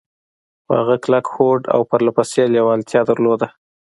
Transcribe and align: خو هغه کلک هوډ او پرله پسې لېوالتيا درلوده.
خو 0.65 0.71
هغه 0.81 0.95
کلک 1.03 1.25
هوډ 1.33 1.61
او 1.73 1.81
پرله 1.89 2.11
پسې 2.17 2.41
لېوالتيا 2.53 3.01
درلوده. 3.09 3.47